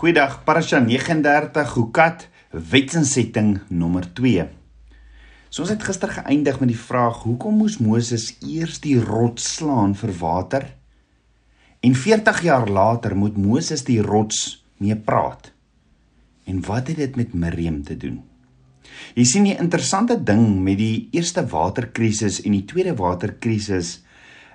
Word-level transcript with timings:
Goeiedag, 0.00 0.38
Parasha 0.46 0.78
39 0.80 1.74
Hukat 1.74 2.22
wetsinsetting 2.56 3.58
nommer 3.68 4.06
2. 4.16 4.46
So 5.52 5.66
ons 5.66 5.74
het 5.74 5.84
gister 5.84 6.08
geëindig 6.14 6.56
met 6.62 6.70
die 6.72 6.78
vraag 6.86 7.18
hoekom 7.26 7.58
moes 7.60 7.76
Moses 7.84 8.30
eers 8.40 8.78
die 8.80 8.94
rots 8.96 9.50
slaan 9.58 9.92
vir 9.92 10.14
water? 10.22 10.64
En 11.84 11.92
40 11.92 12.40
jaar 12.48 12.72
later 12.72 13.12
moet 13.12 13.36
Moses 13.36 13.84
die 13.84 14.00
rots 14.00 14.64
mee 14.80 14.96
praat. 14.96 15.52
En 16.48 16.64
wat 16.64 16.88
het 16.88 17.04
dit 17.04 17.20
met 17.20 17.36
Miriam 17.36 17.82
te 17.84 18.00
doen? 18.00 18.22
Jy 19.20 19.28
sien 19.28 19.52
die 19.52 19.58
interessante 19.60 20.16
ding 20.16 20.62
met 20.64 20.80
die 20.80 21.10
eerste 21.12 21.44
waterkrisis 21.44 22.40
en 22.40 22.56
die 22.56 22.64
tweede 22.64 22.96
waterkrisis 22.96 23.98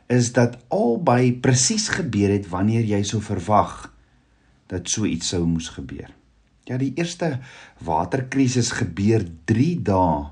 is 0.09 0.33
dat 0.33 0.57
albei 0.73 1.35
presies 1.37 1.91
gebeur 2.01 2.33
het 2.33 2.49
wanneer 2.49 2.95
jy 2.97 3.05
sou 3.05 3.21
verwag 3.21 3.91
dat 4.71 4.89
so 4.89 5.05
iets 5.05 5.29
sou 5.33 5.43
moes 5.45 5.69
gebeur. 5.75 6.09
Ja, 6.65 6.77
die 6.81 6.93
eerste 6.97 7.39
waterkrisis 7.85 8.71
gebeur 8.79 9.25
3 9.45 9.81
dae 9.85 10.23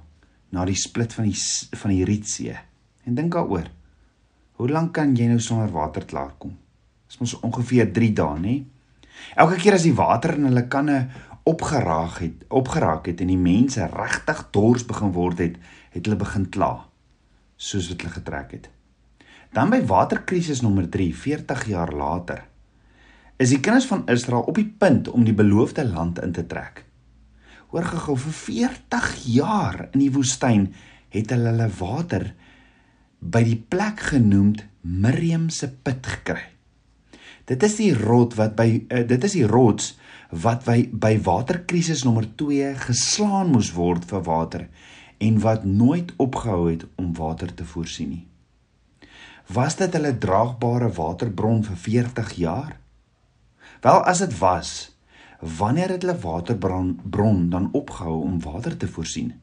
na 0.54 0.66
die 0.66 0.78
split 0.78 1.14
van 1.14 1.30
die 1.30 1.38
van 1.78 1.94
die 1.94 2.06
Rietsee. 2.06 2.58
En 3.06 3.18
dink 3.18 3.34
daaroor. 3.34 3.70
Hoe 4.58 4.70
lank 4.70 4.94
kan 4.98 5.16
jy 5.18 5.28
nou 5.30 5.40
sonder 5.42 5.70
water 5.73 6.06
klaarkom? 6.06 6.56
Dis 7.09 7.20
mos 7.22 7.36
ongeveer 7.42 7.92
3 7.94 8.14
dae, 8.18 8.40
nê? 8.42 8.56
Elke 9.38 9.59
keer 9.62 9.78
as 9.78 9.86
die 9.86 9.96
water 9.98 10.36
in 10.38 10.50
hulle 10.50 10.66
kanne 10.72 10.98
opgeraak 11.50 12.22
het, 12.23 12.45
opgeraak 12.50 13.09
het 13.12 13.22
en 13.22 13.30
die 13.34 13.40
mense 13.40 13.86
regtig 13.92 14.45
dors 14.56 14.86
begin 14.88 15.12
word 15.14 15.42
het, 15.44 15.58
het 15.94 16.06
hulle 16.08 16.20
begin 16.20 16.48
kla 16.50 16.73
soos 17.64 17.90
wat 17.92 18.02
hulle 18.02 18.14
getrek 18.16 18.56
het. 18.58 18.70
Dan 19.54 19.70
by 19.70 19.84
waterkrisis 19.88 20.64
nommer 20.66 20.88
3, 20.90 21.12
40 21.16 21.68
jaar 21.70 21.94
later, 21.94 22.42
is 23.38 23.54
die 23.54 23.60
kinders 23.60 23.88
van 23.90 24.05
Israel 24.12 24.46
op 24.50 24.58
die 24.60 24.68
punt 24.68 25.10
om 25.10 25.26
die 25.26 25.36
beloofde 25.36 25.86
land 25.86 26.22
in 26.22 26.32
te 26.32 26.46
trek. 26.48 26.84
Hoor 27.73 27.88
gehou 27.89 28.16
vir 28.28 28.36
40 28.38 29.08
jaar 29.34 29.88
in 29.92 30.03
die 30.03 30.12
woestyn 30.14 30.67
het 31.14 31.31
hulle 31.34 31.54
hulle 31.54 31.70
water 31.80 32.28
by 33.20 33.42
die 33.45 33.58
plek 33.58 34.02
genoemd 34.14 34.66
Miriam 34.81 35.48
se 35.50 35.70
put 35.72 36.06
gekry. 36.06 36.44
Dit 37.50 37.64
is 37.64 37.78
die 37.80 37.94
rot 37.95 38.36
wat 38.39 38.56
by 38.56 38.67
uh, 38.88 39.02
dit 39.08 39.23
is 39.23 39.36
die 39.36 39.48
rots 39.48 39.94
wat 40.44 40.64
by 40.67 40.78
by 40.92 41.16
waterkrisis 41.26 42.04
nommer 42.08 42.28
2 42.39 42.73
geslaan 42.86 43.52
moes 43.54 43.73
word 43.76 44.06
vir 44.09 44.23
water 44.28 44.67
en 45.23 45.42
wat 45.44 45.66
nooit 45.66 46.14
opgehou 46.22 46.70
het 46.70 46.86
om 47.00 47.14
water 47.17 47.54
te 47.54 47.66
voorsien 47.66 48.09
nie. 48.09 48.23
Was 49.54 49.76
dit 49.80 49.94
hulle 49.94 50.14
draagbare 50.17 50.89
waterbron 50.95 51.64
vir 51.67 51.78
40 51.78 52.34
jaar? 52.39 52.72
Wel 53.84 54.03
as 54.08 54.22
dit 54.23 54.38
was, 54.39 54.70
wanneer 55.39 55.89
het 55.92 56.02
hulle 56.02 56.20
waterbron 56.20 57.00
bron 57.03 57.50
dan 57.50 57.70
opgehou 57.72 58.22
om 58.23 58.42
water 58.42 58.78
te 58.78 58.88
voorsien? 58.88 59.34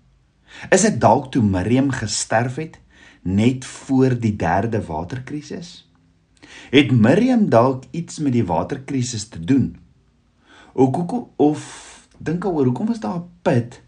Is 0.73 0.81
dit 0.81 0.97
dalk 1.01 1.29
toe 1.33 1.43
Miriam 1.45 1.91
gesterf 1.93 2.57
het 2.57 2.79
net 3.23 3.65
voor 3.65 4.17
die 4.19 4.37
derde 4.37 4.81
waterkrisis? 4.87 5.91
Het 6.71 6.91
Miriam 6.91 7.49
dalk 7.49 7.85
iets 7.91 8.19
met 8.19 8.33
die 8.33 8.47
waterkrisis 8.47 9.29
te 9.29 9.45
doen? 9.45 9.77
Ook 10.73 10.97
hoekom 10.97 11.29
of 11.37 11.61
dink 12.19 12.45
oor 12.45 12.65
hoekom 12.65 12.87
was 12.87 13.01
daar 13.01 13.21
'n 13.21 13.29
put 13.43 13.83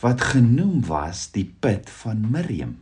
wat 0.00 0.20
genoem 0.20 0.84
was 0.86 1.30
die 1.30 1.54
put 1.58 1.90
van 1.90 2.30
Miriam? 2.30 2.76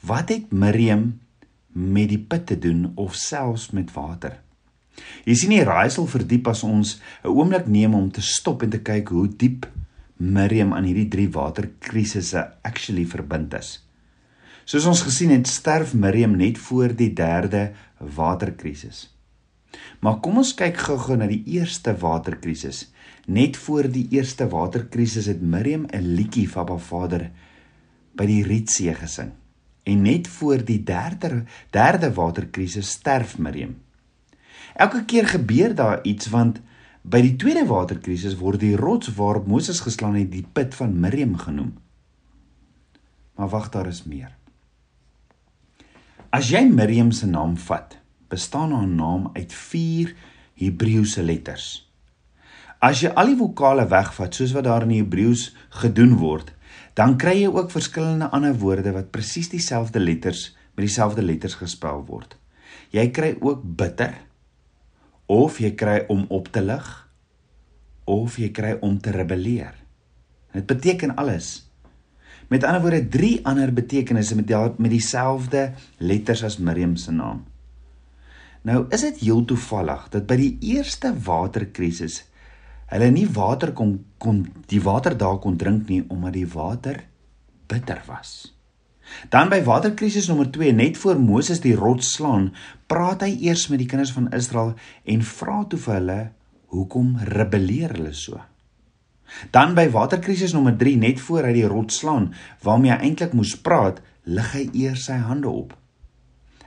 Wat 0.00 0.28
het 0.28 0.52
Miriam 0.52 1.20
met 1.66 2.08
die 2.08 2.24
put 2.24 2.46
te 2.46 2.58
doen 2.58 2.92
of 2.94 3.14
selfs 3.14 3.70
met 3.70 3.92
water? 3.92 4.44
Jy 5.24 5.34
sien 5.34 5.50
die 5.50 5.64
raaisel 5.64 6.06
verdiep 6.06 6.48
as 6.48 6.62
ons 6.62 7.00
'n 7.24 7.28
oomblik 7.28 7.66
neem 7.66 7.94
om 7.94 8.10
te 8.10 8.20
stop 8.20 8.62
en 8.62 8.70
te 8.70 8.78
kyk 8.78 9.08
hoe 9.08 9.28
diep 9.28 9.66
Miriam 10.16 10.72
aan 10.72 10.84
hierdie 10.84 11.08
drie 11.08 11.28
waterkrisisse 11.28 12.52
actually 12.62 13.04
verbind 13.04 13.54
is. 13.54 13.82
Soos 14.64 14.86
ons 14.86 15.02
gesien 15.02 15.30
het, 15.30 15.46
sterf 15.46 15.94
Miriam 15.94 16.36
net 16.36 16.58
voor 16.58 16.94
die 16.96 17.12
derde 17.12 17.72
waterkrisis. 17.98 19.12
Maar 20.00 20.20
kom 20.24 20.40
ons 20.40 20.54
kyk 20.56 20.78
gou-gou 20.88 21.16
na 21.20 21.28
die 21.30 21.42
eerste 21.58 21.94
waterkrisis. 22.00 22.86
Net 23.26 23.56
voor 23.56 23.90
die 23.92 24.06
eerste 24.16 24.48
waterkrisis 24.48 25.28
het 25.30 25.42
Miriam 25.42 25.86
'n 25.86 26.14
liedjie 26.16 26.48
vir 26.48 26.66
haar 26.68 26.80
vader 26.80 27.30
by 28.14 28.26
die 28.26 28.42
Rietsee 28.42 28.94
gesing. 28.94 29.32
En 29.84 30.02
net 30.02 30.28
voor 30.28 30.64
die 30.64 30.82
derde 30.82 31.44
derde 31.70 32.12
waterkrisis 32.12 32.90
sterf 32.90 33.38
Miriam. 33.38 33.76
Elke 34.76 35.04
keer 35.08 35.26
gebeur 35.26 35.74
daar 35.74 36.02
iets 36.04 36.28
want 36.28 36.60
by 37.02 37.22
die 37.24 37.36
tweede 37.40 37.64
waterkrisis 37.68 38.36
word 38.36 38.60
die 38.60 38.76
rots 38.76 39.08
waarop 39.16 39.46
Moses 39.48 39.80
geslaan 39.80 40.18
het 40.18 40.30
die 40.32 40.44
put 40.44 40.74
van 40.74 40.98
Miriam 41.00 41.36
genoem. 41.40 41.76
Maar 43.36 43.48
wag, 43.52 43.70
daar 43.70 43.88
is 43.88 44.04
meer. 44.04 44.34
As 46.30 46.50
jy 46.52 46.66
Miriam 46.68 47.12
se 47.12 47.28
naam 47.30 47.54
vat, 47.56 47.96
bestaan 48.28 48.74
haar 48.74 48.88
naam 48.88 49.30
uit 49.36 49.52
4 49.52 50.12
Hebreëse 50.60 51.22
letters. 51.22 51.66
As 52.80 53.00
jy 53.00 53.12
al 53.16 53.32
die 53.32 53.38
vokale 53.38 53.86
wegvat 53.88 54.36
soos 54.36 54.52
wat 54.56 54.66
daar 54.66 54.84
in 54.84 54.92
die 54.92 55.00
Hebreëus 55.00 55.48
gedoen 55.80 56.16
word, 56.20 56.52
dan 56.96 57.16
kry 57.20 57.38
jy 57.38 57.48
ook 57.52 57.72
verskillende 57.72 58.28
ander 58.36 58.56
woorde 58.60 58.92
wat 58.92 59.12
presies 59.12 59.48
dieselfde 59.52 60.00
letters 60.00 60.50
met 60.76 60.84
dieselfde 60.88 61.24
letters 61.24 61.56
gespel 61.60 62.04
word. 62.08 62.36
Jy 62.92 63.08
kry 63.16 63.34
ook 63.40 63.64
bitter, 63.64 64.16
of 65.26 65.58
jy 65.58 65.72
kry 65.74 66.04
om 66.12 66.24
op 66.28 66.48
te 66.54 66.62
lig 66.62 66.86
of 68.06 68.38
jy 68.38 68.52
kry 68.54 68.76
om 68.86 69.00
te 69.02 69.10
rebelleer. 69.10 69.74
Dit 70.54 70.66
beteken 70.70 71.16
alles. 71.18 71.66
Met 72.48 72.64
ander 72.64 72.80
woorde 72.84 73.08
drie 73.10 73.40
ander 73.42 73.72
betekenisse 73.74 74.36
met 74.38 74.46
die, 74.46 74.56
met 74.78 74.90
dieselfde 74.94 75.72
letters 75.98 76.44
as 76.46 76.58
Miriam 76.62 76.94
se 76.96 77.12
naam. 77.12 77.42
Nou 78.66 78.86
is 78.90 79.02
dit 79.02 79.18
heel 79.26 79.44
toevallig 79.44 80.08
dat 80.14 80.26
by 80.26 80.38
die 80.38 80.54
eerste 80.74 81.12
waterkrisis 81.26 82.22
hulle 82.90 83.10
nie 83.10 83.26
water 83.34 83.72
kon 83.74 83.98
kon 84.22 84.44
die 84.70 84.80
water 84.82 85.16
daar 85.18 85.38
kon 85.42 85.58
drink 85.58 85.88
nie 85.90 86.04
omdat 86.08 86.34
die 86.38 86.46
water 86.50 87.02
bitter 87.66 88.02
was. 88.06 88.55
Dan 89.30 89.50
by 89.50 89.60
waterkrisis 89.66 90.28
nommer 90.30 90.48
2 90.50 90.72
net 90.72 90.98
voor 90.98 91.20
Moses 91.20 91.60
die 91.62 91.76
rots 91.78 92.12
slaan, 92.16 92.50
praat 92.90 93.22
hy 93.26 93.32
eers 93.48 93.66
met 93.70 93.80
die 93.82 93.88
kinders 93.90 94.12
van 94.14 94.28
Israel 94.34 94.74
en 95.04 95.22
vra 95.22 95.62
toe 95.70 95.80
vir 95.80 95.98
hulle 95.98 96.20
hoekom 96.74 97.16
rebelleer 97.30 97.94
hulle 97.96 98.12
so. 98.14 98.40
Dan 99.54 99.74
by 99.78 99.88
waterkrisis 99.94 100.54
nommer 100.54 100.76
3 100.78 100.96
net 101.02 101.22
voor 101.22 101.48
hy 101.48 101.54
die 101.56 101.70
rots 101.70 101.98
slaan, 102.02 102.30
waarmee 102.62 102.94
hy 102.94 103.00
eintlik 103.08 103.34
moes 103.34 103.56
praat, 103.58 104.02
lig 104.26 104.52
hy 104.54 104.64
eers 104.84 105.06
sy 105.08 105.18
hande 105.22 105.50
op. 105.50 105.74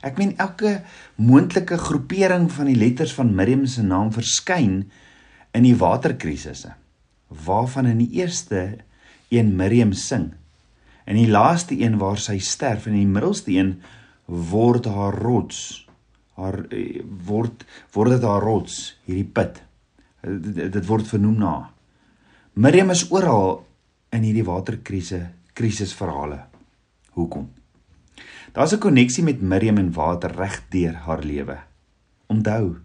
Ek 0.03 0.19
meen 0.19 0.35
elke 0.39 0.79
moontlike 1.19 1.75
groepering 1.79 2.47
van 2.55 2.69
die 2.71 2.77
letters 2.79 3.11
van 3.15 3.33
Miriam 3.35 3.65
se 3.67 3.83
naam 3.83 4.13
verskyn 4.15 4.85
in 5.55 5.65
die 5.67 5.75
waterkrisisse, 5.75 6.71
waarvan 7.27 7.89
in 7.91 8.03
die 8.03 8.21
eerste 8.21 8.85
een 9.29 9.51
Miriam 9.59 9.91
sing 9.93 10.31
En 11.09 11.17
die 11.17 11.29
laaste 11.29 11.73
een 11.73 11.97
waar 11.97 12.19
sy 12.21 12.37
sterf 12.37 12.85
en 12.85 12.93
die 12.93 13.07
middelste 13.09 13.55
een 13.55 13.79
word 14.29 14.85
haar 14.85 15.15
rots. 15.17 15.87
Haar 16.37 16.61
eh, 16.69 17.01
word 17.25 17.65
word 17.95 18.13
dit 18.13 18.27
haar 18.29 18.45
rots, 18.45 18.75
hierdie 19.09 19.25
put. 19.25 19.63
Dit, 20.21 20.67
dit 20.75 20.85
word 20.85 21.09
vernoem 21.09 21.39
na. 21.41 21.55
Miriam 22.53 22.93
is 22.93 23.07
oral 23.09 23.63
in 24.13 24.27
hierdie 24.27 24.45
waterkrise 24.45 25.23
krisisverhale. 25.57 26.43
Hoekom? 27.17 27.49
Daar's 28.53 28.73
'n 28.73 28.79
koneksie 28.79 29.23
met 29.23 29.41
Miriam 29.41 29.77
en 29.77 29.91
water 29.93 30.31
reg 30.35 30.61
deur 30.69 30.93
haar 30.93 31.23
lewe. 31.23 31.57
Onthou, 32.27 32.77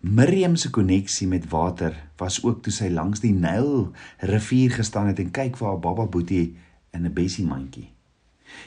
Miriam 0.00 0.56
se 0.56 0.70
koneksie 0.70 1.26
met 1.28 1.48
water 1.50 1.94
was 2.16 2.42
ook 2.44 2.62
toe 2.62 2.72
sy 2.72 2.88
langs 2.88 3.20
die 3.20 3.32
Nyl 3.34 3.90
rivier 4.18 4.70
gestaan 4.70 5.06
het 5.06 5.18
en 5.18 5.30
kyk 5.30 5.56
waar 5.58 5.70
haar 5.70 5.80
baba 5.82 6.06
Boetie 6.06 6.56
in 6.90 7.04
'n 7.04 7.12
bessie 7.12 7.44
mandjie. 7.44 7.88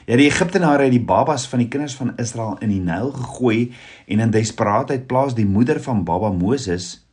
Ja, 0.06 0.16
die 0.16 0.26
Egiptenare 0.26 0.82
het 0.82 0.94
die 0.94 1.04
babas 1.04 1.48
van 1.48 1.58
die 1.58 1.68
kinders 1.68 1.94
van 1.94 2.16
Israel 2.16 2.56
in 2.60 2.68
die 2.68 2.80
Nyl 2.80 3.12
gegooi 3.12 3.72
en 4.06 4.20
in 4.20 4.30
desperaatheid 4.30 5.06
plaas 5.06 5.34
die 5.34 5.46
moeder 5.46 5.80
van 5.82 6.04
baba 6.04 6.30
Moses 6.30 7.06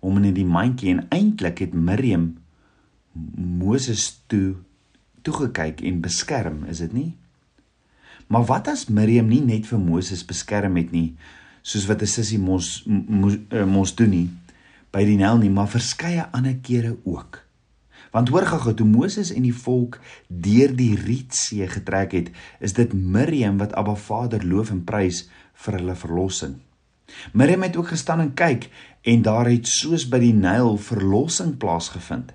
hom 0.00 0.20
in 0.20 0.34
die 0.34 0.46
mandjie 0.46 0.92
en 0.94 1.06
eintlik 1.14 1.58
het 1.64 1.74
Miriam 1.74 2.36
Moses 3.58 4.22
toe 4.26 4.54
toegekyk 5.26 5.80
en 5.80 6.00
beskerm, 6.00 6.62
is 6.70 6.78
dit 6.84 6.92
nie? 6.92 7.16
Maar 8.28 8.44
wat 8.44 8.68
as 8.68 8.86
Miriam 8.92 9.28
nie 9.28 9.42
net 9.42 9.66
vir 9.66 9.80
Moses 9.80 10.22
beskerm 10.26 10.76
het 10.76 10.92
nie, 10.92 11.16
soos 11.62 11.88
wat 11.88 12.02
'n 12.02 12.06
sussie 12.06 12.38
mos, 12.38 12.84
eh, 12.86 13.64
mos 13.64 13.94
doen 13.94 14.10
nie 14.10 14.28
by 14.92 15.04
die 15.04 15.16
Nyl 15.16 15.38
nie, 15.38 15.50
maar 15.50 15.68
verskeie 15.68 16.28
ander 16.32 16.56
kere 16.62 16.96
ook? 17.04 17.47
Want 18.18 18.32
hoor 18.34 18.48
gou, 18.50 18.72
toe 18.74 18.86
Moses 18.86 19.28
en 19.30 19.44
die 19.46 19.54
volk 19.54 20.00
deur 20.26 20.72
die 20.74 20.96
Rietsee 20.98 21.68
getrek 21.70 22.16
het, 22.16 22.32
is 22.58 22.74
dit 22.74 22.90
Miriam 22.90 23.60
wat 23.60 23.76
Abba 23.78 23.94
Vader 23.94 24.42
loof 24.42 24.72
en 24.74 24.80
prys 24.88 25.28
vir 25.62 25.78
hulle 25.78 25.94
verlossing. 25.94 26.56
Miriam 27.30 27.62
het 27.62 27.78
ook 27.78 27.92
gestaan 27.92 28.24
en 28.24 28.34
kyk 28.34 28.66
en 29.06 29.22
daar 29.22 29.46
het 29.46 29.70
soos 29.70 30.08
by 30.10 30.18
die 30.24 30.32
Nyl 30.34 30.74
verlossing 30.82 31.54
plaasgevind. 31.62 32.34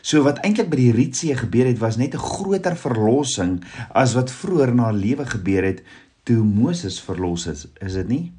So 0.00 0.24
wat 0.24 0.40
eintlik 0.40 0.72
by 0.72 0.80
die 0.80 0.96
Rietsee 0.96 1.36
gebeur 1.44 1.68
het 1.68 1.84
was 1.84 2.00
net 2.00 2.16
'n 2.16 2.28
groter 2.32 2.76
verlossing 2.76 3.60
as 3.92 4.16
wat 4.16 4.32
vroeër 4.32 4.76
haar 4.80 4.96
lewe 4.96 5.26
gebeur 5.26 5.64
het 5.64 5.84
toe 6.24 6.42
Moses 6.42 7.00
verlos 7.00 7.46
is, 7.46 7.68
is 7.84 7.92
dit 7.92 8.08
nie? 8.08 8.32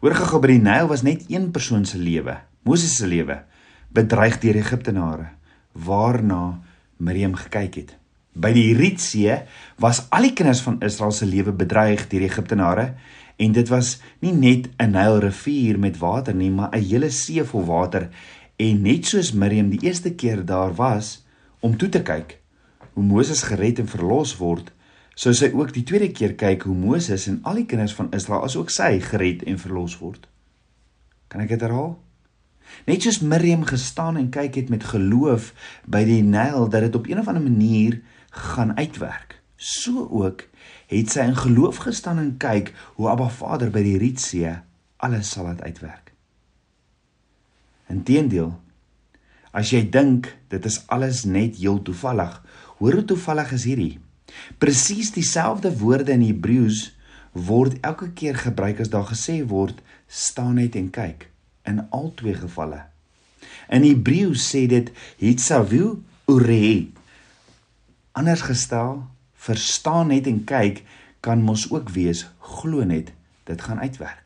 Hoor 0.00 0.14
gou 0.14 0.40
by 0.40 0.48
die 0.48 0.64
Nyl 0.68 0.86
was 0.86 1.02
net 1.02 1.24
een 1.30 1.50
persoon 1.50 1.84
se 1.84 1.98
lewe, 1.98 2.36
Moses 2.62 2.96
se 2.96 3.06
lewe, 3.06 3.44
bedreig 3.88 4.38
deur 4.38 4.56
Egiptenare, 4.56 5.41
waarna 5.72 6.60
Miriam 6.96 7.34
gekyk 7.34 7.74
het. 7.74 7.96
By 8.32 8.52
die 8.52 8.72
Rietsee 8.76 9.42
was 9.82 10.06
al 10.10 10.28
die 10.28 10.32
kinders 10.32 10.62
van 10.64 10.80
Israel 10.80 11.12
se 11.12 11.26
lewe 11.26 11.52
bedreig 11.52 12.06
deur 12.08 12.24
Egiptenare 12.24 12.94
en 13.36 13.52
dit 13.52 13.68
was 13.68 13.98
nie 14.20 14.32
net 14.32 14.70
'n 14.78 14.90
Nylrivier 14.90 15.78
met 15.78 15.98
water 15.98 16.34
nie, 16.34 16.50
maar 16.50 16.70
'n 16.72 16.84
hele 16.84 17.10
see 17.10 17.44
vol 17.44 17.64
water 17.64 18.08
en 18.56 18.82
net 18.82 19.06
soos 19.06 19.32
Miriam 19.32 19.68
die 19.70 19.82
eerste 19.82 20.14
keer 20.14 20.44
daar 20.44 20.74
was 20.74 21.24
om 21.60 21.76
toe 21.76 21.88
te 21.88 22.02
kyk 22.02 22.42
hoe 22.92 23.04
Moses 23.04 23.42
gered 23.42 23.78
en 23.78 23.88
verlos 23.88 24.36
word, 24.36 24.72
sou 25.14 25.32
sy 25.34 25.50
ook 25.52 25.72
die 25.72 25.84
tweede 25.88 26.10
keer 26.12 26.34
kyk 26.34 26.62
hoe 26.68 26.76
Moses 26.76 27.26
en 27.30 27.40
al 27.48 27.54
die 27.62 27.66
kinders 27.68 27.94
van 27.96 28.10
Israel 28.12 28.44
asook 28.44 28.70
sy 28.70 28.98
gered 29.00 29.42
en 29.48 29.60
verlos 29.60 29.98
word. 30.00 30.28
Kan 31.28 31.40
ek 31.40 31.48
dit 31.54 31.60
herhaal? 31.64 31.96
Net 32.86 33.02
soos 33.02 33.20
Miriam 33.20 33.64
gestaan 33.64 34.16
en 34.16 34.30
kyk 34.34 34.54
het 34.58 34.70
met 34.72 34.84
geloof 34.90 35.52
by 35.86 36.02
die 36.08 36.22
Nyl 36.26 36.68
dat 36.68 36.86
dit 36.86 36.94
op 36.98 37.06
'n 37.06 37.18
of 37.18 37.28
ander 37.28 37.42
manier 37.42 38.00
gaan 38.30 38.76
uitwerk. 38.76 39.40
So 39.56 40.08
ook 40.10 40.48
het 40.86 41.10
sy 41.10 41.20
in 41.20 41.36
geloof 41.36 41.76
gestaan 41.76 42.18
en 42.18 42.36
kyk 42.36 42.72
hoe 42.94 43.08
Abba 43.08 43.28
Vader 43.28 43.70
by 43.70 43.82
die 43.82 43.98
Rietsee 43.98 44.58
alles 44.96 45.30
sal 45.30 45.44
laat 45.44 45.62
uitwerk. 45.62 46.12
Inteendeel, 47.86 48.60
as 49.50 49.70
jy 49.70 49.90
dink 49.90 50.36
dit 50.48 50.64
is 50.64 50.86
alles 50.86 51.24
net 51.24 51.56
heel 51.56 51.82
toevallig, 51.82 52.42
hoor 52.78 52.92
hoe 52.92 53.04
toevallig 53.04 53.52
is 53.52 53.64
hierdie? 53.64 54.00
Presies 54.58 55.12
dieselfde 55.12 55.78
woorde 55.78 56.12
in 56.12 56.22
Hebreëus 56.22 56.96
word 57.32 57.80
elke 57.80 58.12
keer 58.12 58.36
gebruik 58.36 58.80
as 58.80 58.88
daar 58.88 59.06
gesê 59.06 59.42
word 59.46 59.82
staan 60.06 60.54
net 60.54 60.76
en 60.76 60.90
kyk 60.90 61.31
in 61.68 61.86
al 61.90 62.12
twee 62.16 62.34
gevalle. 62.34 62.84
In 63.72 63.84
Hebreëus 63.86 64.44
sê 64.50 64.66
dit 64.70 64.90
hitsavu 65.20 66.02
ure. 66.30 66.88
Anders 68.12 68.44
gestel, 68.46 69.02
verstaan 69.34 70.12
net 70.12 70.28
en 70.30 70.42
kyk 70.46 70.82
kan 71.22 71.42
mos 71.42 71.68
ook 71.70 71.90
wees 71.94 72.26
glo 72.38 72.84
net 72.84 73.12
dit 73.48 73.62
gaan 73.62 73.80
uitwerk. 73.80 74.20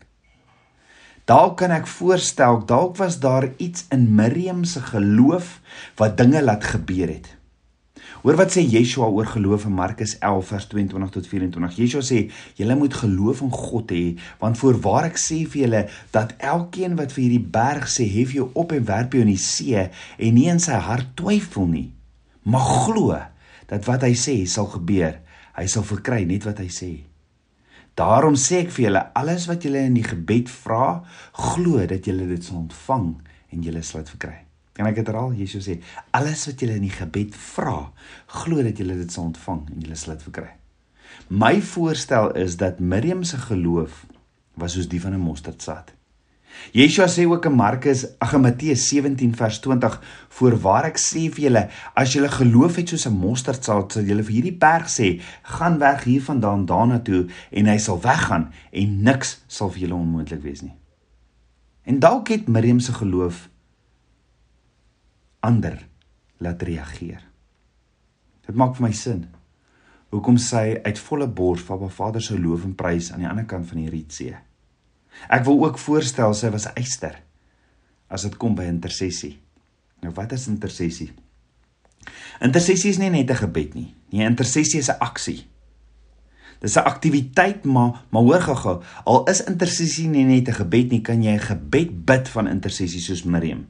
Dalk 1.26 1.56
kan 1.58 1.72
ek 1.74 1.88
voorstel 1.90 2.60
dalk 2.70 2.98
was 3.00 3.18
daar 3.18 3.48
iets 3.58 3.86
in 3.90 4.06
Miriam 4.14 4.62
se 4.64 4.80
geloof 4.92 5.58
wat 5.98 6.16
dinge 6.18 6.42
laat 6.42 6.64
gebeur 6.64 7.10
het. 7.10 7.32
Hoor 8.26 8.34
wat 8.40 8.50
sê 8.50 8.64
Yeshua 8.66 9.06
oor 9.06 9.28
geloof 9.30 9.68
in 9.68 9.74
Markus 9.78 10.16
11 10.18 10.48
vers 10.50 10.64
22 10.66 11.10
tot 11.14 11.26
24. 11.30 11.76
Yeshua 11.78 12.00
sê: 12.02 12.16
"Julle 12.58 12.74
moet 12.74 12.94
geloof 12.94 13.40
in 13.40 13.52
God 13.52 13.92
hê, 13.94 14.18
want 14.40 14.58
voorwaar 14.58 15.04
ek 15.06 15.16
sê 15.16 15.46
vir 15.46 15.62
julle 15.62 15.82
dat 16.10 16.34
elkeen 16.38 16.96
wat 16.98 17.12
vir 17.14 17.22
hierdie 17.22 17.46
berg 17.54 17.86
sê, 17.86 18.02
hef 18.10 18.32
jou 18.34 18.50
op 18.52 18.72
en 18.72 18.84
werp 18.84 19.14
jou 19.14 19.22
in 19.22 19.30
die 19.30 19.38
see 19.38 19.78
en 20.18 20.34
nie 20.34 20.48
in 20.50 20.58
sy 20.58 20.74
hart 20.74 21.14
twyfel 21.14 21.68
nie, 21.70 21.92
maar 22.42 22.66
glo 22.66 23.14
dat 23.68 23.86
wat 23.86 24.02
hy 24.02 24.14
sê 24.18 24.44
sal 24.46 24.66
gebeur. 24.74 25.20
Hy 25.54 25.66
sal 25.66 25.86
verkry 25.86 26.24
net 26.26 26.44
wat 26.50 26.58
hy 26.58 26.66
sê. 26.66 26.90
Daarom 27.94 28.34
sê 28.34 28.64
ek 28.64 28.74
vir 28.74 28.88
julle 28.88 29.04
alles 29.14 29.46
wat 29.46 29.62
julle 29.62 29.86
in 29.86 29.94
die 29.94 30.02
gebed 30.02 30.50
vra, 30.50 31.04
glo 31.30 31.86
dat 31.86 32.02
julle 32.02 32.26
dit 32.26 32.42
sal 32.42 32.64
ontvang 32.64 33.08
en 33.52 33.62
julle 33.62 33.86
sal 33.86 34.02
dit 34.02 34.10
verkry. 34.16 34.45
Kan 34.76 34.86
ek 34.90 34.98
dit 35.00 35.08
herhaal? 35.08 35.32
Jesus 35.32 35.64
sê 35.64 35.78
alles 36.16 36.44
wat 36.50 36.60
julle 36.60 36.76
in 36.76 36.84
die 36.84 36.92
gebed 36.92 37.36
vra, 37.54 37.78
glo 38.42 38.60
dat 38.64 38.76
julle 38.76 38.98
dit 38.98 39.12
sal 39.12 39.30
ontvang 39.30 39.62
en 39.72 39.84
julle 39.86 39.96
sal 39.96 40.16
dit 40.16 40.26
verkry. 40.28 40.50
My 41.32 41.54
voorstel 41.64 42.34
is 42.36 42.58
dat 42.60 42.80
Miriam 42.80 43.24
se 43.24 43.40
geloof 43.40 44.04
was 44.60 44.76
soos 44.76 44.88
die 44.88 45.00
van 45.00 45.16
'n 45.16 45.24
mosterdsaad. 45.24 45.94
Yeshua 46.72 47.06
sê 47.08 47.26
ook 47.26 47.44
in 47.44 47.52
Markus, 47.52 48.06
ag 48.18 48.32
in 48.32 48.40
Matteus 48.40 48.88
17 48.88 49.34
vers 49.36 49.58
20, 49.60 50.00
"Voorwaar 50.28 50.84
ek 50.84 50.98
sê 50.98 51.30
vir 51.30 51.42
julle, 51.44 51.68
as 51.94 52.12
julle 52.12 52.28
geloof 52.28 52.76
het 52.76 52.88
soos 52.88 53.06
'n 53.06 53.12
mosterdsaad, 53.12 53.92
sal 53.92 54.02
julle 54.02 54.22
vir 54.22 54.32
hierdie 54.32 54.58
berg 54.58 54.88
sê, 54.88 55.20
gaan 55.42 55.78
weg 55.78 56.04
hiervandaan 56.04 56.66
daarna 56.66 56.98
toe 56.98 57.26
en 57.50 57.66
hy 57.66 57.78
sal 57.78 58.00
weggaan 58.00 58.52
en 58.72 59.02
niks 59.02 59.44
sal 59.46 59.70
vir 59.70 59.80
julle 59.80 59.94
onmoontlik 59.94 60.42
wees 60.42 60.62
nie." 60.62 60.74
En 61.84 61.98
dalk 61.98 62.28
het 62.28 62.48
Miriam 62.48 62.80
se 62.80 62.92
geloof 62.92 63.48
ander 65.46 65.78
laat 66.42 66.62
reageer. 66.66 67.22
Dit 68.46 68.58
maak 68.58 68.76
vir 68.76 68.86
my 68.88 68.92
sin. 68.94 69.24
Hoekom 70.14 70.38
sy 70.38 70.78
uit 70.84 70.98
volle 71.08 71.26
bors 71.28 71.64
van 71.66 71.80
haar 71.82 71.94
Vader 71.94 72.22
se 72.22 72.38
loof 72.38 72.66
en 72.66 72.76
prys 72.78 73.10
aan 73.12 73.24
die 73.24 73.30
ander 73.30 73.46
kant 73.48 73.66
van 73.70 73.82
die 73.82 73.90
Rietsee. 73.90 74.36
Ek 75.32 75.46
wil 75.48 75.62
ook 75.64 75.80
voorstel 75.80 76.34
sy 76.36 76.52
was 76.54 76.68
eyster 76.74 77.18
as 78.12 78.26
dit 78.26 78.36
kom 78.38 78.54
by 78.54 78.68
intersessie. 78.70 79.34
Nou 80.04 80.12
wat 80.14 80.34
is 80.36 80.46
intersessie? 80.50 81.10
Intersessie 82.44 82.92
is 82.92 83.00
nie 83.02 83.10
net 83.10 83.30
'n 83.30 83.42
gebed 83.42 83.74
nie. 83.74 83.94
Nee, 84.12 84.26
intersessie 84.26 84.78
is 84.78 84.90
'n 84.90 85.00
aksie. 85.00 85.46
Dis 86.60 86.76
'n 86.76 86.86
aktiwiteit 86.86 87.64
maar 87.64 88.04
maar 88.10 88.22
hoor 88.22 88.40
gou-gou, 88.40 88.82
al 89.04 89.24
is 89.24 89.44
intersessie 89.44 90.08
nie 90.08 90.24
net 90.24 90.48
'n 90.48 90.52
gebed 90.62 90.90
nie, 90.90 91.00
kan 91.00 91.22
jy 91.22 91.32
'n 91.32 91.40
gebed 91.40 92.04
bid 92.04 92.28
van 92.28 92.48
intersessie 92.48 93.00
soos 93.00 93.24
Miriam. 93.24 93.66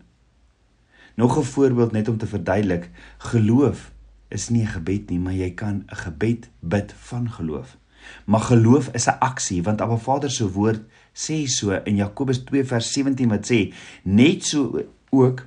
Nog 1.17 1.39
'n 1.39 1.43
voorbeeld 1.43 1.93
net 1.93 2.09
om 2.09 2.19
te 2.19 2.27
verduidelik, 2.27 2.91
geloof 3.19 3.93
is 4.29 4.49
nie 4.49 4.63
'n 4.63 4.75
gebed 4.77 5.11
nie, 5.11 5.19
maar 5.19 5.33
jy 5.33 5.51
kan 5.51 5.85
'n 5.87 5.97
gebed 5.97 6.49
bid 6.61 6.93
van 6.97 7.31
geloof. 7.31 7.77
Maar 8.25 8.41
geloof 8.41 8.89
is 8.89 9.07
'n 9.07 9.19
aksie 9.19 9.63
want 9.63 9.81
Abba 9.81 9.97
Vader 9.97 10.31
se 10.31 10.51
woord 10.51 10.81
sê 11.13 11.47
so 11.47 11.71
in 11.85 11.97
Jakobus 11.97 12.39
2 12.45 12.65
vers 12.65 12.93
17 12.93 13.29
wat 13.29 13.53
sê 13.53 13.75
net 14.03 14.45
so 14.45 14.83
ook 15.11 15.47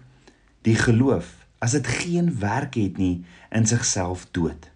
die 0.61 0.75
geloof 0.75 1.45
as 1.57 1.71
dit 1.71 1.87
geen 1.87 2.39
werk 2.39 2.73
het 2.73 2.97
nie 2.97 3.25
in 3.49 3.65
sigself 3.67 4.27
dood. 4.31 4.71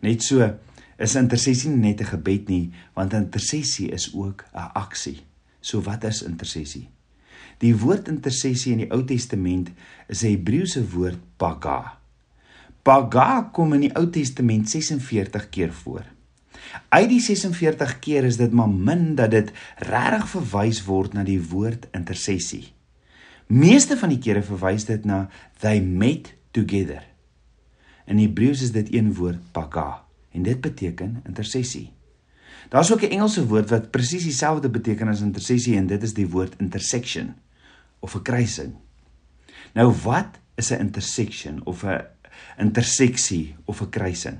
Net 0.00 0.22
so 0.22 0.54
is 0.96 1.14
intersessie 1.14 1.70
nie 1.70 1.88
net 1.88 2.00
'n 2.00 2.04
gebed 2.04 2.48
nie 2.48 2.72
want 2.92 3.12
intersessie 3.12 3.90
is 3.90 4.14
ook 4.14 4.44
'n 4.54 4.70
aksie. 4.72 5.20
So 5.60 5.80
wat 5.80 6.04
is 6.04 6.22
intersessie? 6.22 6.88
Die 7.58 7.74
woord 7.76 8.08
intersessie 8.08 8.72
in 8.72 8.84
die 8.84 8.90
Ou 8.92 9.04
Testament 9.04 9.70
is 10.08 10.22
'n 10.22 10.36
Hebreëse 10.36 10.82
woord 10.92 11.18
paga. 11.36 11.98
Paga 12.82 13.50
kom 13.52 13.72
in 13.72 13.80
die 13.80 13.94
Ou 13.96 14.10
Testament 14.10 14.70
46 14.70 15.48
keer 15.48 15.72
voor. 15.72 16.04
Uit 16.88 17.08
die 17.08 17.20
46 17.20 17.98
keer 17.98 18.24
is 18.24 18.36
dit 18.36 18.52
maar 18.52 18.68
min 18.68 19.14
dat 19.14 19.30
dit 19.30 19.52
regtig 19.76 20.28
verwys 20.28 20.84
word 20.84 21.12
na 21.12 21.22
die 21.22 21.40
woord 21.40 21.86
intersessie. 21.92 22.72
Meeste 23.46 23.96
van 23.96 24.08
die 24.08 24.18
kere 24.18 24.42
verwys 24.42 24.84
dit 24.84 25.04
na 25.04 25.28
they 25.58 25.80
met 25.80 26.34
together. 26.50 27.02
In 28.06 28.18
Hebreëus 28.18 28.62
is 28.62 28.72
dit 28.74 28.92
een 28.94 29.14
woord 29.14 29.38
paga 29.52 30.04
en 30.32 30.42
dit 30.42 30.60
beteken 30.60 31.22
intersessie. 31.26 31.95
Daar's 32.68 32.92
ook 32.92 33.02
'n 33.02 33.10
Engelse 33.10 33.46
woord 33.46 33.70
wat 33.70 33.90
presies 33.90 34.22
dieselfde 34.22 34.68
beteken 34.68 35.08
as 35.08 35.20
intersessie 35.20 35.76
en 35.76 35.86
dit 35.86 36.02
is 36.02 36.14
die 36.14 36.28
woord 36.28 36.54
intersection 36.58 37.34
of 37.98 38.14
'n 38.14 38.22
kruising. 38.22 38.74
Nou 39.74 39.94
wat 40.02 40.38
is 40.54 40.70
'n 40.70 40.80
intersection 40.80 41.60
of 41.64 41.84
'n 41.84 42.04
interseksie 42.58 43.56
of 43.64 43.80
'n 43.80 43.88
kruising? 43.88 44.38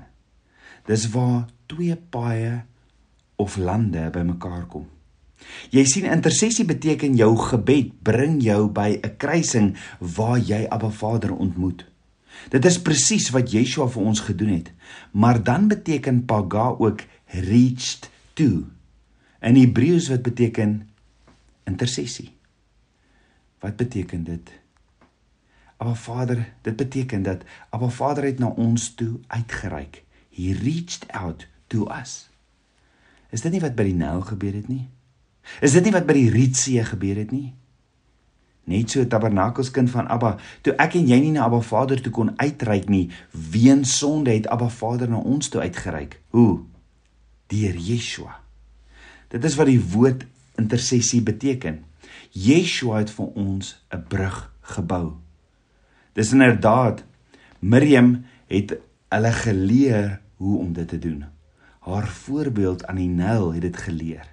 Dis 0.85 1.09
waar 1.09 1.45
twee 1.65 1.95
paaie 1.95 2.63
of 3.35 3.57
lande 3.57 4.09
bymekaar 4.09 4.65
kom. 4.65 4.87
Jy 5.69 5.83
sien 5.85 6.05
intersessie 6.05 6.65
beteken 6.65 7.15
jou 7.15 7.37
gebed 7.37 7.91
bring 8.03 8.41
jou 8.43 8.67
by 8.67 8.99
'n 9.01 9.17
kruising 9.17 9.77
waar 9.99 10.39
jy 10.39 10.65
Abba 10.69 10.89
Vader 10.89 11.35
ontmoet. 11.35 11.85
Dit 12.49 12.65
is 12.65 12.81
presies 12.81 13.29
wat 13.29 13.51
Yeshua 13.51 13.87
vir 13.87 14.03
ons 14.03 14.19
gedoen 14.19 14.49
het. 14.49 14.71
Maar 15.11 15.43
dan 15.43 15.67
beteken 15.67 16.25
paga 16.25 16.75
ook 16.77 17.01
reached 17.25 18.09
to. 18.37 18.63
In 19.41 19.57
Hebreëus 19.57 20.09
wat 20.13 20.23
beteken 20.25 20.79
intersessie. 21.67 22.31
Wat 23.59 23.75
beteken 23.75 24.23
dit? 24.23 24.53
Abba 25.77 25.93
Vader, 25.93 26.53
dit 26.61 26.75
beteken 26.75 27.23
dat 27.23 27.43
Abba 27.69 27.89
Vader 27.89 28.23
het 28.23 28.39
na 28.39 28.47
ons 28.47 28.93
toe 28.93 29.19
uitgereik. 29.27 30.03
He 30.29 30.53
reached 30.53 31.11
out 31.11 31.47
to 31.67 31.87
us. 32.01 32.29
Is 33.29 33.41
dit 33.41 33.51
nie 33.51 33.61
wat 33.61 33.75
by 33.75 33.85
die 33.89 33.97
Nyl 33.97 34.21
gebeur 34.25 34.53
het 34.53 34.69
nie? 34.71 34.87
Is 35.61 35.75
dit 35.75 35.83
nie 35.85 35.93
wat 35.93 36.07
by 36.07 36.15
die 36.17 36.29
Rietsee 36.33 36.83
gebeur 36.85 37.19
het 37.21 37.31
nie? 37.31 37.51
Net 38.67 38.91
so 38.91 39.05
tabernakelskind 39.07 39.91
van 39.93 40.09
Abba, 40.11 40.35
toe 40.65 40.73
ek 40.81 40.97
en 40.99 41.07
jy 41.07 41.19
nie 41.23 41.35
na 41.35 41.45
Abba 41.45 41.61
Vader 41.63 42.01
toe 42.03 42.11
kon 42.13 42.33
uitreik 42.39 42.89
nie, 42.91 43.07
weens 43.31 43.97
sonde 43.99 44.33
het 44.33 44.49
Abba 44.51 44.67
Vader 44.73 45.09
na 45.09 45.21
ons 45.21 45.49
toe 45.49 45.61
uitgereik. 45.61 46.19
Hoe? 46.35 46.65
Deur 47.47 47.75
Yeshua. 47.75 48.39
Dit 49.31 49.43
is 49.43 49.55
wat 49.59 49.69
die 49.69 49.81
woord 49.81 50.25
intersessie 50.59 51.21
beteken. 51.21 51.83
Yeshua 52.31 53.01
het 53.03 53.11
vir 53.11 53.27
ons 53.35 53.75
'n 53.91 54.03
brug 54.07 54.51
gebou. 54.61 55.15
Dis 56.13 56.31
inderdaad 56.31 57.03
Miriam 57.59 58.25
het 58.47 58.77
hulle 59.09 59.31
geleer 59.31 60.21
hoe 60.35 60.59
om 60.59 60.73
dit 60.73 60.87
te 60.87 60.99
doen. 60.99 61.25
Haar 61.79 62.07
voorbeeld 62.07 62.85
aan 62.85 62.95
die 62.95 63.09
Nyl 63.09 63.53
het 63.53 63.61
dit 63.61 63.77
geleer. 63.77 64.27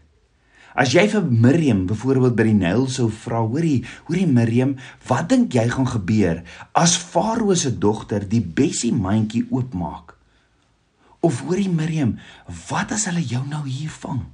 As 0.75 0.91
jy 0.91 1.05
vir 1.09 1.23
Miriam 1.23 1.85
byvoorbeeld 1.87 2.35
by 2.35 2.43
die 2.49 2.57
Nyl 2.59 2.89
sou 2.91 3.07
vra, 3.11 3.39
hoorie, 3.47 3.85
hoorie 4.09 4.27
Miriam, 4.27 4.75
wat 5.07 5.29
dink 5.31 5.55
jy 5.55 5.69
gaan 5.71 5.87
gebeur 5.87 6.43
as 6.73 6.97
Farao 6.99 7.55
se 7.55 7.71
dogter 7.79 8.29
die 8.29 8.43
bessie 8.43 8.93
mandjie 8.93 9.45
oopmaak? 9.51 10.14
Of 11.25 11.41
hoorie 11.47 11.71
Miriam, 11.73 12.19
wat 12.69 12.93
as 12.93 13.07
hulle 13.09 13.25
jou 13.25 13.41
nou 13.49 13.63
hier 13.65 13.93
vang? 14.03 14.25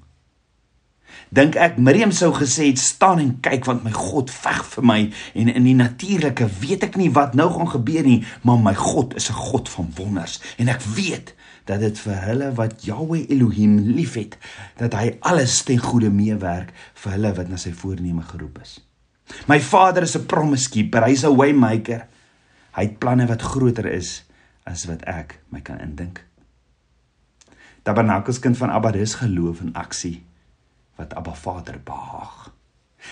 Dink 1.31 1.55
ek 1.59 1.77
Miriam 1.79 2.11
sou 2.15 2.33
gesê 2.35 2.71
het 2.71 2.81
staan 2.83 3.21
en 3.23 3.37
kyk 3.45 3.67
want 3.69 3.85
my 3.87 3.93
God 3.95 4.31
veg 4.35 4.65
vir 4.73 4.87
my 4.87 5.01
en 5.39 5.51
in 5.53 5.67
die 5.69 5.77
natuurlike 5.79 6.49
weet 6.63 6.89
ek 6.89 6.99
nie 6.99 7.11
wat 7.15 7.37
nou 7.39 7.47
gaan 7.55 7.71
gebeur 7.71 8.07
nie, 8.07 8.25
maar 8.43 8.59
my 8.59 8.75
God 8.75 9.15
is 9.19 9.31
'n 9.31 9.39
God 9.39 9.69
van 9.69 9.93
wonders 9.99 10.41
en 10.59 10.69
ek 10.69 10.83
weet 10.97 11.35
dat 11.71 11.81
dit 11.81 11.99
vir 11.99 12.19
hulle 12.25 12.49
wat 12.59 12.85
Yahweh 12.87 13.27
Elohim 13.31 13.79
liefhet, 13.95 14.39
dat 14.81 14.95
hy 14.99 15.19
alles 15.21 15.63
ten 15.63 15.79
goeie 15.79 16.11
meewerk 16.11 16.73
vir 16.95 17.13
hulle 17.13 17.33
wat 17.37 17.49
na 17.49 17.57
sy 17.57 17.71
voorneme 17.73 18.23
geroep 18.23 18.59
is. 18.63 18.81
My 19.47 19.61
Vader 19.61 20.03
is 20.03 20.17
'n 20.17 20.27
promise 20.27 20.69
keeper, 20.69 21.05
hy's 21.07 21.25
'n 21.25 21.37
way 21.37 21.53
maker. 21.53 22.07
Hy 22.73 22.83
het 22.83 22.99
planne 22.99 23.27
wat 23.27 23.43
groter 23.43 23.87
is 23.87 24.25
as 24.65 24.87
wat 24.87 25.03
ek 25.07 25.39
my 25.51 25.61
kan 25.61 25.81
indink. 25.81 26.25
Tabernakels 27.83 28.39
kind 28.39 28.57
van 28.57 28.71
Abba 28.71 28.93
dis 28.93 29.15
geloof 29.15 29.61
in 29.65 29.75
aksie 29.75 30.21
wat 31.01 31.15
Abba 31.17 31.35
Vader 31.35 31.81
behaag. 31.85 32.51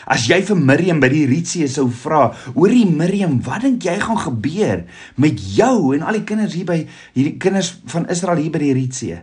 As 0.04 0.26
jy 0.28 0.38
vir 0.44 0.58
Miriam 0.60 1.00
by 1.00 1.08
die 1.08 1.24
Rietsee 1.28 1.68
sou 1.68 1.88
vra, 1.88 2.34
"Hoorie 2.54 2.86
Miriam, 2.86 3.40
wat 3.42 3.62
dink 3.62 3.82
jy 3.82 3.98
gaan 3.98 4.18
gebeur 4.18 4.84
met 5.16 5.40
jou 5.56 5.94
en 5.94 6.02
al 6.02 6.12
die 6.12 6.24
kinders 6.24 6.54
hier 6.54 6.66
by 6.66 6.86
hierdie 7.14 7.38
kinders 7.38 7.80
van 7.86 8.08
Israel 8.08 8.36
hier 8.36 8.50
by 8.50 8.58
die 8.58 8.72
Rietsee?" 8.72 9.22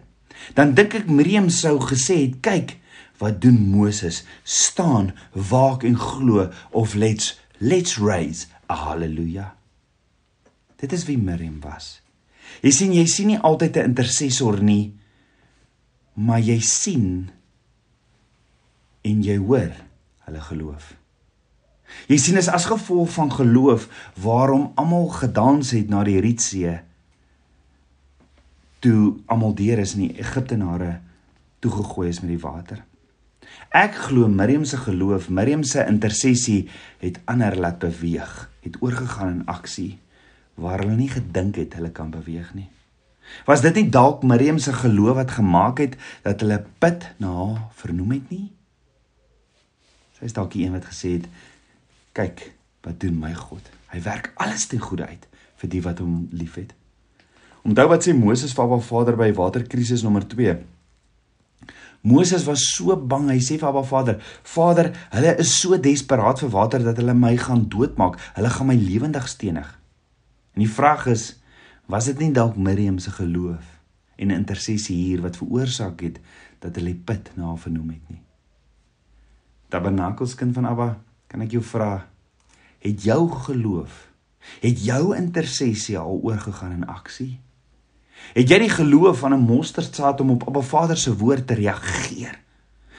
Dan 0.55 0.73
dink 0.73 0.95
ek 0.95 1.09
Miriam 1.09 1.49
sou 1.49 1.79
gesê 1.79 2.25
het, 2.25 2.41
"Kyk, 2.41 2.77
wat 3.19 3.41
doen 3.41 3.69
Moses? 3.71 4.23
Staan, 4.43 5.13
waak 5.33 5.83
en 5.83 5.95
glo 5.95 6.49
of 6.71 6.95
let's 6.95 7.39
let's 7.59 7.97
raise 7.97 8.47
a 8.69 8.75
hallelujah." 8.75 9.53
Dit 10.77 10.91
is 10.91 11.05
wie 11.05 11.17
Miriam 11.17 11.59
was. 11.61 12.01
Jy 12.61 12.71
sien, 12.71 12.93
jy 12.93 13.05
sien 13.05 13.27
nie 13.27 13.39
altyd 13.39 13.77
'n 13.77 13.83
intercessor 13.83 14.61
nie, 14.61 14.93
maar 16.15 16.39
jy 16.39 16.59
sien 16.63 17.09
en 19.05 19.23
jy 19.23 19.35
hoor 19.37 19.73
hulle 20.25 20.41
geloof. 20.47 20.93
Jy 22.09 22.17
sien 22.19 22.39
is 22.39 22.49
as 22.49 22.67
gevolg 22.69 23.11
van 23.13 23.31
geloof 23.31 23.87
waarom 24.23 24.71
almal 24.79 25.09
gedans 25.13 25.71
het 25.75 25.91
na 25.91 26.03
die 26.07 26.19
Rietsee 26.23 26.79
toe 28.85 29.15
almal 29.31 29.55
deur 29.57 29.81
is 29.81 29.95
in 29.97 30.07
die 30.07 30.19
Egiptenare 30.21 30.99
toegegooi 31.63 32.09
is 32.09 32.21
met 32.21 32.35
die 32.35 32.41
water. 32.41 32.83
Ek 33.75 33.97
glo 34.07 34.29
Miriam 34.29 34.65
se 34.65 34.77
geloof, 34.77 35.29
Miriam 35.29 35.63
se 35.63 35.83
intersessie 35.89 36.67
het 37.01 37.19
ander 37.29 37.57
laat 37.57 37.79
beweeg, 37.81 38.33
het 38.61 38.77
oorgegaan 38.81 39.39
in 39.39 39.47
aksie 39.51 39.97
waar 40.55 40.79
hulle 40.79 40.95
nie 40.95 41.11
gedink 41.11 41.57
het 41.59 41.73
hulle 41.75 41.91
kan 41.91 42.13
beweeg 42.13 42.53
nie. 42.55 42.69
Was 43.45 43.61
dit 43.61 43.75
nie 43.75 43.89
dalk 43.89 44.23
Miriam 44.23 44.57
se 44.59 44.73
geloof 44.73 45.15
wat 45.15 45.35
gemaak 45.37 45.81
het 45.83 45.97
dat 46.23 46.39
hulle 46.41 46.63
put 46.79 47.07
na 47.17 47.31
haar 47.33 47.61
vernoem 47.81 48.11
het 48.17 48.29
nie? 48.29 48.47
Sy 50.15 50.29
is 50.29 50.35
dalk 50.35 50.53
die 50.55 50.65
een 50.65 50.75
wat 50.75 50.87
gesê 50.87 51.17
het: 51.17 51.27
"Kyk, 52.15 52.51
wat 52.87 52.99
doen 52.99 53.19
my 53.19 53.33
God? 53.33 53.69
Hy 53.91 54.01
werk 54.01 54.31
alles 54.35 54.67
ten 54.67 54.79
goeie 54.79 55.03
uit 55.03 55.27
vir 55.55 55.69
die 55.69 55.81
wat 55.81 55.99
hom 55.99 56.27
liefhet." 56.31 56.73
Onthou 57.65 57.87
wat 57.89 58.05
sê 58.05 58.13
Moses 58.13 58.53
vir 58.53 58.63
Abba 58.63 58.79
Vader 58.79 59.15
by 59.17 59.31
waterkrisis 59.33 60.03
nommer 60.05 60.27
2. 60.27 60.57
Moses 62.05 62.45
was 62.45 62.61
so 62.75 62.95
bang, 62.95 63.31
hy 63.33 63.39
sê 63.41 63.57
vir 63.57 63.67
Abba 63.67 63.83
Vader: 63.83 64.21
"Vader, 64.43 64.91
hulle 65.11 65.35
is 65.41 65.59
so 65.59 65.77
desperaat 65.77 66.39
vir 66.39 66.49
water 66.49 66.83
dat 66.83 66.97
hulle 66.97 67.13
my 67.13 67.35
gaan 67.37 67.65
doodmaak. 67.67 68.19
Hulle 68.35 68.49
gaan 68.49 68.67
my 68.67 68.75
lewendig 68.75 69.27
stenig." 69.27 69.79
En 70.53 70.61
die 70.61 70.69
vraag 70.69 71.07
is, 71.07 71.35
was 71.85 72.09
dit 72.09 72.19
nie 72.19 72.31
dalk 72.33 72.57
Miriam 72.57 72.99
se 72.99 73.11
geloof 73.11 73.63
en 74.15 74.31
intersessie 74.31 74.95
hier 74.95 75.21
wat 75.21 75.37
veroorsaak 75.37 76.01
het 76.01 76.19
dat 76.63 76.75
hulle 76.79 76.95
put 76.95 77.31
na 77.35 77.51
haar 77.51 77.61
vernoem 77.61 77.89
het 77.93 78.09
nie? 78.09 78.21
Tabernakelskind 79.69 80.53
van 80.55 80.69
Abba, 80.69 80.89
kan 81.27 81.43
ek 81.43 81.57
jou 81.57 81.63
vra, 81.65 82.05
het 82.79 83.03
jou 83.03 83.27
geloof, 83.47 84.07
het 84.61 84.83
jou 84.85 85.15
intersessie 85.17 85.97
al 85.99 86.21
oorgegaan 86.23 86.77
in 86.77 86.87
aksie? 86.87 87.35
Het 88.33 88.49
jy 88.49 88.59
die 88.63 88.71
geloof 88.71 89.19
van 89.19 89.33
'n 89.33 89.45
mosterdsaad 89.45 90.21
om 90.21 90.29
op 90.29 90.47
Abba 90.47 90.61
Vader 90.61 90.97
se 90.97 91.17
woord 91.17 91.47
te 91.47 91.53
reageer? 91.53 92.39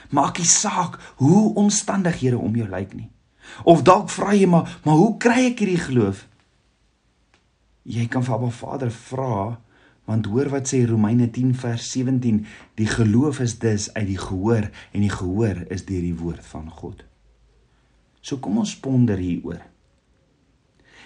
Maak 0.09 0.37
nie 0.37 0.47
saak 0.47 0.99
hoe 1.15 1.53
omstandighede 1.55 2.37
om 2.37 2.55
jou 2.55 2.69
lyk 2.69 2.93
nie. 2.93 3.09
Of 3.63 3.81
dalk 3.81 4.09
vra 4.09 4.33
jy 4.33 4.47
maar, 4.47 4.79
maar 4.83 4.95
hoe 4.95 5.17
kry 5.17 5.45
ek 5.51 5.59
hierdie 5.59 5.83
geloof? 5.83 6.27
Jy 7.87 8.09
kan 8.11 8.25
vir 8.25 8.35
Abba 8.35 8.51
Vader 8.51 8.91
vra 8.91 9.55
Want 10.07 10.29
hoor 10.31 10.47
wat 10.53 10.69
sê 10.71 10.85
Romeine 10.87 11.27
10 11.35 11.51
vers 11.59 11.89
17, 11.91 12.45
die 12.79 12.87
geloof 12.87 13.41
is 13.43 13.57
dus 13.59 13.89
uit 13.93 14.07
die 14.07 14.19
gehoor 14.19 14.69
en 14.95 15.03
die 15.03 15.11
gehoor 15.11 15.65
is 15.67 15.83
deur 15.83 16.05
die 16.05 16.15
woord 16.15 16.45
van 16.47 16.69
God. 16.71 17.03
So 18.23 18.39
kom 18.39 18.61
ons 18.63 18.77
ponder 18.79 19.19
hieroor. 19.19 19.59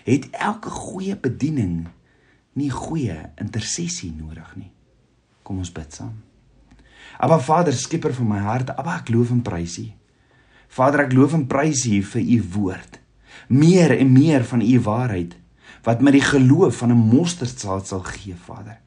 Het 0.06 0.30
elke 0.38 0.70
goeie 0.70 1.18
bediening 1.18 1.90
nie 2.58 2.70
goeie 2.70 3.18
intersessie 3.42 4.12
nodig 4.14 4.54
nie? 4.60 4.70
Kom 5.42 5.64
ons 5.66 5.74
bid 5.74 5.98
saam. 5.98 6.20
Aba 7.22 7.40
Vader, 7.42 7.74
skieper 7.74 8.14
van 8.14 8.30
my 8.30 8.46
hart, 8.46 8.70
Aba 8.78 9.00
ek 9.02 9.10
loof 9.10 9.34
en 9.34 9.42
prys 9.46 9.80
U. 9.82 9.90
Vader, 10.78 11.08
ek 11.08 11.18
loof 11.18 11.34
en 11.40 11.50
prys 11.50 11.88
U 11.90 12.04
vir 12.14 12.22
U 12.38 12.42
woord. 12.54 13.02
Meer 13.50 13.98
en 13.98 14.14
meer 14.14 14.46
van 14.46 14.62
U 14.62 14.74
waarheid 14.86 15.41
wat 15.84 16.02
my 16.02 16.12
die 16.12 16.22
geloof 16.22 16.78
van 16.78 16.92
'n 16.92 17.08
mosterdsaad 17.16 17.88
sal 17.88 18.04
gee, 18.04 18.36
Vader 18.36 18.80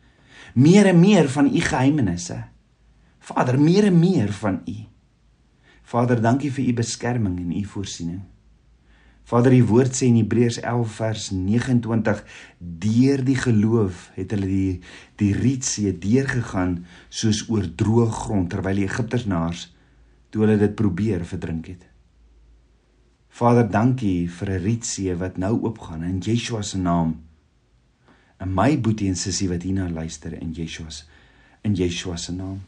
meer 0.54 0.86
en 0.86 1.00
meer 1.00 1.28
van 1.28 1.46
u 1.46 1.60
geheimenisse. 1.60 2.44
Vader, 3.18 3.58
meer 3.60 3.84
en 3.84 3.98
meer 3.98 4.32
van 4.32 4.60
u. 4.64 4.76
Vader, 5.82 6.20
dankie 6.22 6.52
vir 6.52 6.68
u 6.68 6.72
beskerming 6.72 7.38
en 7.38 7.52
u 7.52 7.64
voorsiening. 7.64 8.22
Vader, 9.24 9.54
die 9.56 9.64
woord 9.64 9.96
sê 9.96 10.06
in 10.10 10.18
Hebreërs 10.20 10.60
11 10.60 10.96
vers 10.98 11.30
29, 11.32 12.20
deur 12.84 13.24
die 13.24 13.36
geloof 13.40 14.10
het 14.14 14.34
hulle 14.36 14.50
die 14.50 14.80
die 15.20 15.32
Rietsee 15.32 15.94
deurgegaan 15.98 16.82
soos 17.08 17.46
oor 17.48 17.64
droë 17.64 18.10
grond 18.12 18.52
terwyl 18.52 18.82
die 18.82 18.88
Egiptenaars 18.88 19.70
toe 20.30 20.44
hulle 20.44 20.58
dit 20.60 20.76
probeer 20.76 21.24
verdrink 21.24 21.72
het. 21.72 21.88
Vader, 23.34 23.66
dankie 23.66 24.28
vir 24.30 24.50
'n 24.50 24.62
Rietsee 24.62 25.14
wat 25.18 25.36
nou 25.42 25.58
oopgaan 25.66 26.04
in 26.04 26.18
Yeshua 26.22 26.62
se 26.62 26.78
naam 26.78 27.16
en 28.38 28.54
my 28.54 28.80
boetie 28.80 29.08
en 29.08 29.16
sussie 29.16 29.48
wat 29.48 29.62
hierna 29.62 29.88
luister 29.88 30.32
in 30.32 30.52
Yeshua 30.52 30.90
se 30.90 31.04
in 31.62 31.74
Yeshua 31.74 32.16
se 32.16 32.32
naam. 32.32 32.60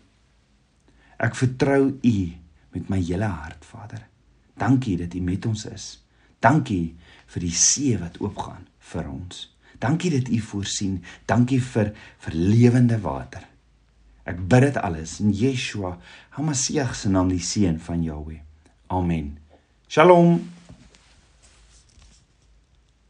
Ek 1.18 1.34
vertrou 1.34 1.98
U 2.02 2.32
met 2.72 2.88
my 2.88 2.98
hele 3.00 3.28
hart, 3.28 3.64
Vader. 3.64 4.08
Dankie 4.56 4.96
dat 4.96 5.14
U 5.14 5.20
met 5.20 5.46
ons 5.46 5.64
is. 5.66 6.02
Dankie 6.40 6.96
vir 7.26 7.40
die 7.40 7.54
see 7.54 7.98
wat 7.98 8.18
oopgaan 8.20 8.66
vir 8.78 9.08
ons. 9.10 9.56
Dankie 9.78 10.10
dat 10.10 10.28
U 10.28 10.38
voorsien. 10.38 11.02
Dankie 11.26 11.60
vir 11.60 11.94
vir 12.18 12.34
lewende 12.34 12.98
water. 13.00 13.46
Ek 14.24 14.48
bid 14.48 14.60
dit 14.60 14.76
alles 14.76 15.20
in 15.20 15.30
Yeshua, 15.30 15.98
Hamasiach 16.30 16.94
se 16.94 17.08
naam, 17.08 17.28
die 17.28 17.38
seun 17.38 17.78
van 17.78 18.02
Jahweh. 18.02 18.40
Amen. 18.88 19.38
Shalom. 19.88 20.55